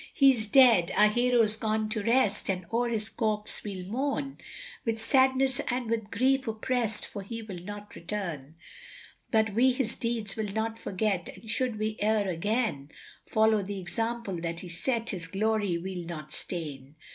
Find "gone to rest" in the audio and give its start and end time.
1.55-2.49